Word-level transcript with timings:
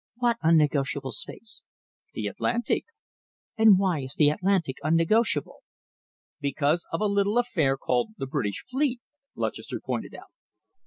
"What 0.15 0.37
unnegotiable 0.41 1.11
space?" 1.11 1.61
"The 2.15 2.25
Atlantic." 2.25 2.85
"And 3.55 3.77
why 3.77 3.99
is 3.99 4.15
the 4.15 4.31
Atlantic 4.31 4.77
unnegotiable?" 4.83 5.59
"Because 6.39 6.87
of 6.91 7.01
a 7.01 7.05
little 7.05 7.37
affair 7.37 7.77
called 7.77 8.13
the 8.17 8.25
British 8.25 8.65
fleet," 8.67 8.99
Lutchester 9.35 9.79
pointed 9.79 10.15
out. 10.15 10.31